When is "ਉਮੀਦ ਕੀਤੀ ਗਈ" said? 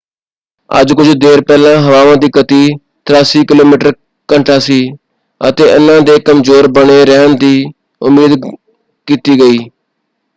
8.01-9.57